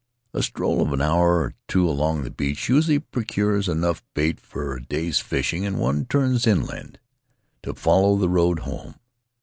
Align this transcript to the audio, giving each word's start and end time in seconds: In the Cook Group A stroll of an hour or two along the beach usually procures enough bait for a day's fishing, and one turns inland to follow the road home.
In 0.23 0.29
the 0.31 0.31
Cook 0.31 0.31
Group 0.31 0.41
A 0.41 0.45
stroll 0.55 0.81
of 0.81 0.93
an 0.93 1.01
hour 1.01 1.27
or 1.41 1.53
two 1.67 1.87
along 1.87 2.23
the 2.23 2.31
beach 2.31 2.67
usually 2.69 2.97
procures 2.97 3.69
enough 3.69 4.03
bait 4.15 4.39
for 4.39 4.75
a 4.75 4.83
day's 4.83 5.19
fishing, 5.19 5.63
and 5.63 5.77
one 5.77 6.05
turns 6.05 6.47
inland 6.47 6.97
to 7.61 7.75
follow 7.75 8.15
the 8.15 8.27
road 8.27 8.61
home. 8.61 8.95